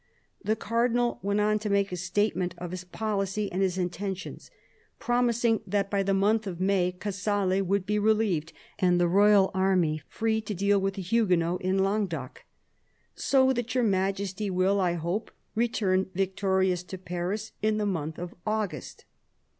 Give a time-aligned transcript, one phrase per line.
[0.43, 4.49] The Cardinal went on to make a statement of his policy and his inten tions,
[4.97, 10.01] promising that by the month of May Casale would be relieved and the royal army
[10.07, 12.45] free to deal with the Huguenots in Languedoc."
[13.29, 18.33] So that your Majesty will, I hope, return victorious to Paris in the month of
[18.43, 19.05] August."